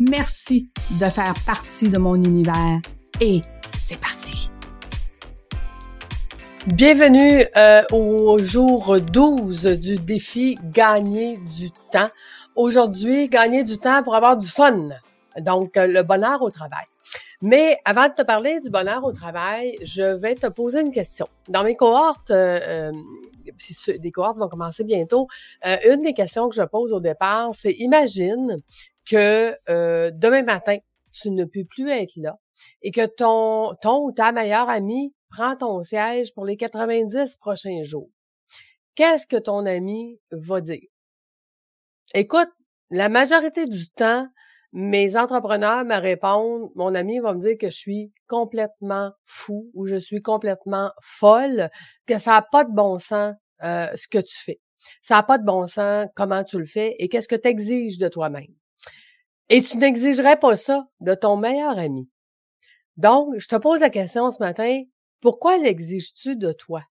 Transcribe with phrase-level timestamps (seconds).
[0.00, 2.80] Merci de faire partie de mon univers
[3.20, 4.50] et c'est parti.
[6.66, 12.08] Bienvenue euh, au jour 12 du défi Gagner du temps.
[12.56, 14.88] Aujourd'hui, gagner du temps pour avoir du fun,
[15.38, 16.86] donc euh, le bonheur au travail.
[17.42, 21.28] Mais avant de te parler du bonheur au travail, je vais te poser une question.
[21.48, 22.90] Dans mes cohortes, euh,
[23.98, 25.28] des cohortes vont commencer bientôt,
[25.86, 28.62] une des questions que je pose au départ, c'est imagine
[29.10, 30.76] que demain matin,
[31.12, 32.38] tu ne peux plus être là
[32.82, 37.82] et que ton, ton ou ta meilleure amie prends ton siège pour les 90 prochains
[37.82, 38.10] jours.
[38.94, 40.88] Qu'est-ce que ton ami va dire?
[42.12, 42.50] Écoute,
[42.90, 44.26] la majorité du temps,
[44.72, 49.86] mes entrepreneurs me répondent, mon ami va me dire que je suis complètement fou ou
[49.86, 51.70] je suis complètement folle,
[52.06, 54.60] que ça n'a pas de bon sens euh, ce que tu fais.
[55.02, 57.98] Ça n'a pas de bon sens comment tu le fais et qu'est-ce que tu exiges
[57.98, 58.54] de toi-même.
[59.52, 62.08] Et tu n'exigerais pas ça de ton meilleur ami.
[62.96, 64.82] Donc, je te pose la question ce matin,
[65.20, 66.84] pourquoi l'exiges-tu de toi?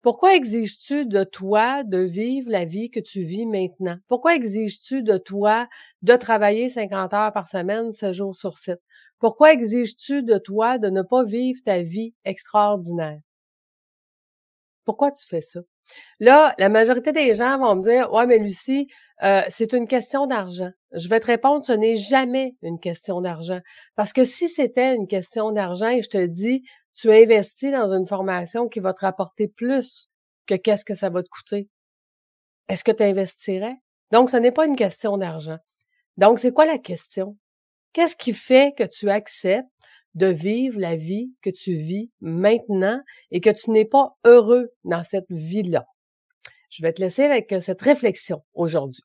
[0.00, 3.98] Pourquoi exiges-tu de toi de vivre la vie que tu vis maintenant?
[4.08, 5.68] Pourquoi exiges-tu de toi
[6.00, 8.80] de travailler 50 heures par semaine, 7 jours sur 7?
[9.18, 13.20] Pourquoi exiges-tu de toi de ne pas vivre ta vie extraordinaire?
[14.86, 15.60] Pourquoi tu fais ça?
[16.18, 18.88] Là, la majorité des gens vont me dire, ouais, mais Lucie,
[19.22, 20.70] euh, c'est une question d'argent.
[20.92, 23.60] Je vais te répondre, ce n'est jamais une question d'argent.
[23.94, 28.06] Parce que si c'était une question d'argent et je te dis, tu investis dans une
[28.06, 30.10] formation qui va te rapporter plus
[30.46, 31.68] que qu'est-ce que ça va te coûter.
[32.68, 33.76] Est-ce que tu investirais?
[34.10, 35.58] Donc, ce n'est pas une question d'argent.
[36.16, 37.36] Donc, c'est quoi la question?
[37.92, 39.68] Qu'est-ce qui fait que tu acceptes
[40.14, 43.00] de vivre la vie que tu vis maintenant
[43.30, 45.86] et que tu n'es pas heureux dans cette vie-là?
[46.70, 49.02] Je vais te laisser avec euh, cette réflexion aujourd'hui.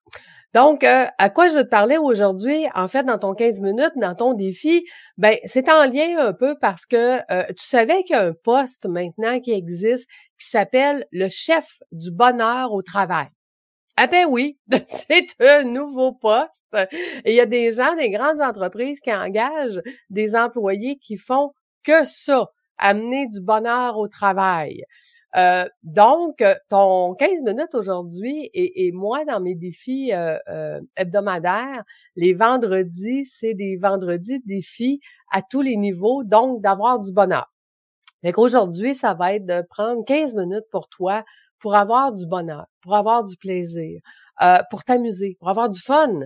[0.53, 2.65] Donc, euh, à quoi je veux te parler aujourd'hui?
[2.75, 4.85] En fait, dans ton 15 minutes, dans ton défi,
[5.17, 8.33] ben c'est en lien un peu parce que euh, tu savais qu'il y a un
[8.33, 10.07] poste maintenant qui existe
[10.39, 13.27] qui s'appelle le chef du bonheur au travail.
[13.97, 16.77] Ah ben oui, c'est un nouveau poste.
[17.25, 21.53] Il y a des gens, des grandes entreprises qui engagent des employés qui font
[21.83, 24.83] que ça, amener du bonheur au travail.
[25.38, 31.84] Euh, donc, ton 15 minutes aujourd'hui et, moi dans mes défis euh, euh, hebdomadaires,
[32.16, 35.01] les vendredis, c'est des vendredis défis
[35.31, 37.51] à tous les niveaux, donc d'avoir du bonheur.
[38.24, 41.24] Fait qu'aujourd'hui, ça va être de prendre 15 minutes pour toi
[41.59, 44.01] pour avoir du bonheur, pour avoir du plaisir,
[44.69, 46.22] pour t'amuser, pour avoir du fun.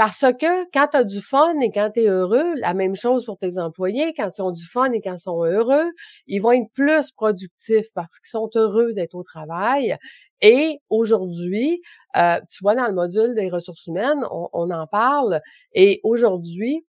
[0.00, 3.26] Parce que quand tu as du fun et quand tu es heureux, la même chose
[3.26, 5.90] pour tes employés, quand ils ont du fun et quand ils sont heureux,
[6.26, 9.98] ils vont être plus productifs parce qu'ils sont heureux d'être au travail.
[10.40, 11.82] Et aujourd'hui,
[12.16, 15.42] euh, tu vois, dans le module des ressources humaines, on, en parle.
[15.74, 16.86] Et aujourd'hui,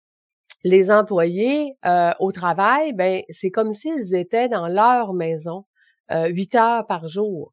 [0.62, 5.64] les employés euh, au travail, ben c'est comme s'ils étaient dans leur maison,
[6.12, 7.52] euh, huit heures par jour.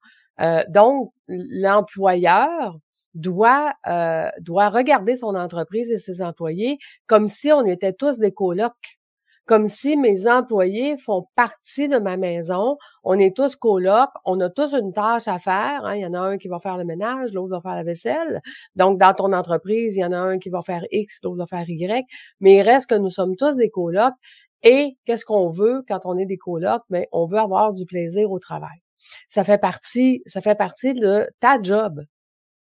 [0.69, 2.78] donc, l'employeur
[3.13, 8.31] doit euh, doit regarder son entreprise et ses employés comme si on était tous des
[8.31, 8.97] colocs,
[9.47, 12.78] comme si mes employés font partie de ma maison.
[13.03, 15.85] On est tous colocs, on a tous une tâche à faire.
[15.85, 15.95] Hein.
[15.95, 18.41] Il y en a un qui va faire le ménage, l'autre va faire la vaisselle.
[18.75, 21.47] Donc dans ton entreprise, il y en a un qui va faire X, l'autre va
[21.47, 22.06] faire Y.
[22.41, 24.13] Mais il reste que nous sommes tous des colocs.
[24.63, 26.84] Et qu'est-ce qu'on veut quand on est des colocs?
[26.89, 28.81] Mais ben, on veut avoir du plaisir au travail.
[29.29, 32.01] Ça fait partie, ça fait partie de ta job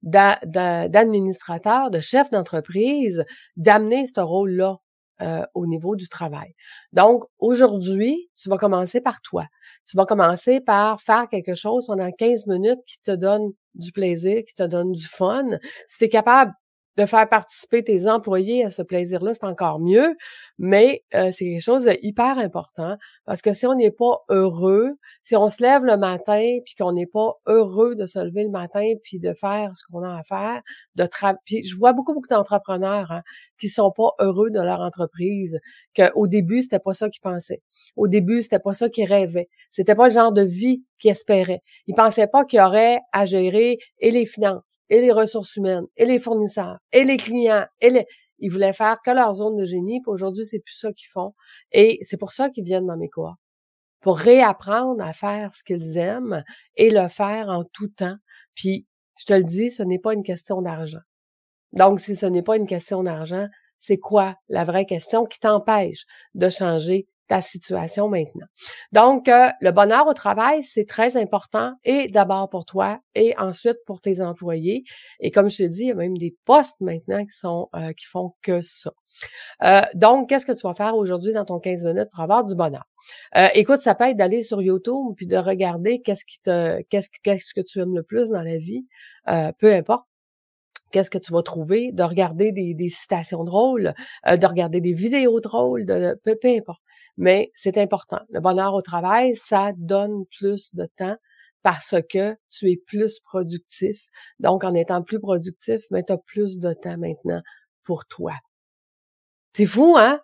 [0.03, 3.25] d'administrateur, de chef d'entreprise,
[3.57, 4.77] d'amener ce rôle-là
[5.21, 6.53] euh, au niveau du travail.
[6.91, 9.45] Donc, aujourd'hui, tu vas commencer par toi.
[9.85, 14.43] Tu vas commencer par faire quelque chose pendant 15 minutes qui te donne du plaisir,
[14.45, 15.45] qui te donne du fun.
[15.87, 16.51] Si tu es capable
[16.97, 20.15] de faire participer tes employés à ce plaisir-là, c'est encore mieux,
[20.57, 24.91] mais euh, c'est quelque chose de hyper important parce que si on n'est pas heureux,
[25.21, 28.49] si on se lève le matin puis qu'on n'est pas heureux de se lever le
[28.49, 30.61] matin puis de faire ce qu'on a à faire,
[30.95, 31.07] de
[31.45, 33.21] puis je vois beaucoup beaucoup d'entrepreneurs hein,
[33.59, 35.59] qui sont pas heureux de leur entreprise,
[35.95, 37.61] qu'au début c'était pas ça qu'ils pensaient,
[37.95, 41.61] au début c'était pas ça qu'ils rêvaient, c'était pas le genre de vie qu'ils espéraient.
[41.87, 45.85] Ils pensaient pas qu'il y aurait à gérer et les finances et les ressources humaines
[45.97, 47.65] et les fournisseurs et les clients.
[47.81, 48.05] Et les...
[48.39, 51.33] Ils voulaient faire que leur zone de génie, puis aujourd'hui, c'est plus ça qu'ils font.
[51.71, 53.35] Et c'est pour ça qu'ils viennent dans mes cours.
[54.01, 56.43] Pour réapprendre à faire ce qu'ils aiment
[56.75, 58.17] et le faire en tout temps.
[58.53, 58.85] Puis,
[59.17, 60.99] je te le dis, ce n'est pas une question d'argent.
[61.71, 63.47] Donc, si ce n'est pas une question d'argent,
[63.79, 68.45] c'est quoi la vraie question qui t'empêche de changer ta situation maintenant.
[68.91, 73.77] Donc, euh, le bonheur au travail, c'est très important et d'abord pour toi et ensuite
[73.85, 74.83] pour tes employés.
[75.19, 77.93] Et comme je te dis, il y a même des postes maintenant qui sont euh,
[77.93, 78.91] qui font que ça.
[79.63, 82.55] Euh, donc, qu'est-ce que tu vas faire aujourd'hui dans ton 15 minutes pour avoir du
[82.55, 82.85] bonheur?
[83.53, 87.53] écoute, ça peut être d'aller sur YouTube puis de regarder qu'est-ce qui te qu'est-ce qu'est-ce
[87.53, 88.85] que tu aimes le plus dans la vie,
[89.59, 90.05] peu importe
[90.95, 93.93] qu'est-ce que tu vas trouver, de regarder des, citations drôles,
[94.27, 96.81] euh, de regarder des vidéos drôles, de, peu, importe.
[97.17, 98.21] Mais c'est important.
[98.29, 101.17] Le bonheur au travail, ça donne plus de temps
[101.63, 104.05] parce que tu es plus productif.
[104.39, 107.41] Donc, en étant plus productif, mais tu as plus de temps maintenant
[107.83, 108.35] pour toi.
[109.51, 110.21] C'est fou, hein?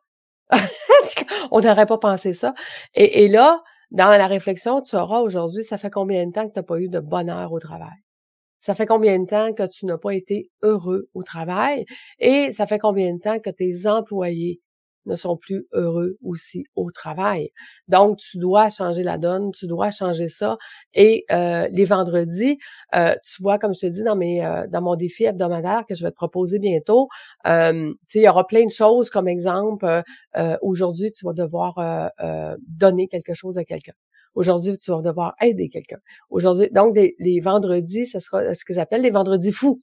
[1.51, 2.53] On n'aurait pas pensé ça.
[2.94, 6.53] Et, et là, dans la réflexion, tu auras aujourd'hui, ça fait combien de temps que
[6.53, 7.97] tu n'as pas eu de bonheur au travail?
[8.63, 11.84] Ça fait combien de temps que tu n'as pas été heureux au travail?
[12.19, 14.62] Et ça fait combien de temps que tes employés
[15.06, 17.50] ne sont plus heureux aussi au travail.
[17.88, 20.57] Donc, tu dois changer la donne, tu dois changer ça.
[20.94, 22.57] Et euh, les vendredis,
[22.95, 25.95] euh, tu vois, comme je te dis dans mes euh, dans mon défi hebdomadaire que
[25.95, 27.07] je vais te proposer bientôt,
[27.45, 29.09] il y aura plein de choses.
[29.09, 30.03] Comme exemple,
[30.62, 31.75] aujourd'hui, tu vas devoir
[32.68, 33.94] donner quelque chose à quelqu'un.
[34.33, 35.97] Aujourd'hui, tu vas devoir aider quelqu'un.
[36.30, 39.81] Aujourd'hui, donc les, vendredis, ce sera ce que j'appelle les vendredis fous.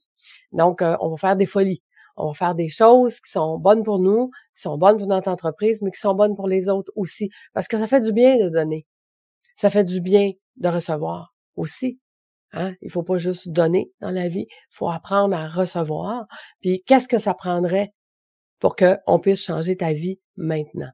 [0.51, 1.83] Donc, euh, on va faire des folies.
[2.19, 5.29] On va faire des choses qui sont bonnes pour nous, qui sont bonnes pour notre
[5.29, 7.29] entreprise, mais qui sont bonnes pour les autres aussi.
[7.53, 8.85] Parce que ça fait du bien de donner.
[9.55, 11.99] Ça fait du bien de recevoir aussi.
[12.53, 12.73] Hein?
[12.81, 16.25] Il faut pas juste donner dans la vie, il faut apprendre à recevoir.
[16.61, 17.93] Puis qu'est-ce que ça prendrait
[18.59, 20.89] pour qu'on puisse changer ta vie maintenant.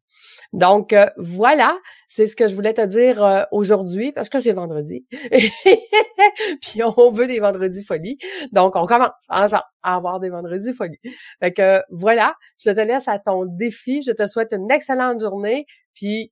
[0.53, 1.77] Donc euh, voilà,
[2.07, 5.05] c'est ce que je voulais te dire euh, aujourd'hui parce que j'ai vendredi.
[6.61, 8.17] Puis on veut des vendredis folies.
[8.51, 10.99] Donc on commence ensemble à avoir des vendredis folies.
[11.39, 14.01] Fait que voilà, je te laisse à ton défi.
[14.03, 15.65] Je te souhaite une excellente journée.
[15.93, 16.31] Puis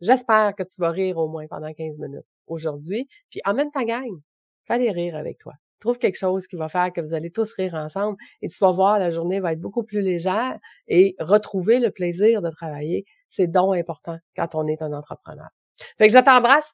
[0.00, 3.08] j'espère que tu vas rire au moins pendant 15 minutes aujourd'hui.
[3.30, 4.20] Puis en même temps, gagne.
[4.66, 5.52] Fallait rire avec toi.
[5.80, 8.70] Trouve quelque chose qui va faire que vous allez tous rire ensemble et tu vas
[8.70, 10.58] voir, la journée va être beaucoup plus légère
[10.88, 15.48] et retrouver le plaisir de travailler, c'est donc important quand on est un entrepreneur.
[15.98, 16.72] Fait que je t'embrasse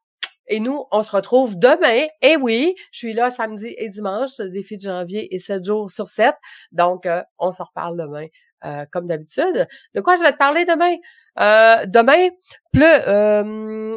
[0.48, 2.06] et nous, on se retrouve demain.
[2.20, 5.90] Et oui, je suis là samedi et dimanche, le défi de janvier et 7 jours
[5.90, 6.34] sur 7.
[6.72, 8.26] Donc, euh, on se reparle demain.
[8.64, 9.66] Euh, comme d'habitude.
[9.94, 10.94] De quoi je vais te parler demain?
[11.40, 12.28] Euh, demain,
[12.72, 12.84] plus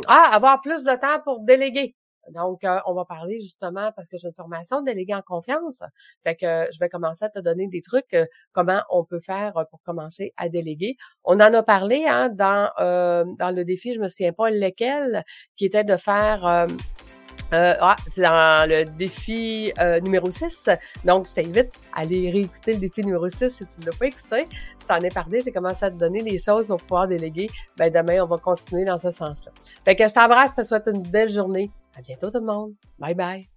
[0.07, 1.95] ah, avoir plus de temps pour déléguer.
[2.31, 5.81] Donc, euh, on va parler justement parce que j'ai une formation de délégué en confiance.
[6.23, 9.53] Fait que je vais commencer à te donner des trucs, euh, comment on peut faire
[9.69, 10.95] pour commencer à déléguer.
[11.23, 15.23] On en a parlé hein, dans, euh, dans le défi, je me souviens pas lequel,
[15.55, 16.67] qui était de faire...
[17.51, 19.71] ah, c'est dans le défi
[20.03, 20.69] numéro 6.
[21.05, 24.07] Donc, je t'invite à aller réécouter le défi numéro 6 si tu ne l'as pas
[24.07, 24.47] écouté.
[24.79, 27.49] Je t'en ai parlé, j'ai commencé à te donner des choses pour pouvoir déléguer.
[27.77, 29.51] Ben, demain, on va continuer dans ce sens-là.
[29.85, 31.71] Fait que je t'embrasse, je te souhaite une belle journée.
[31.95, 32.75] À bientôt tout le monde.
[32.99, 33.49] Bye bye.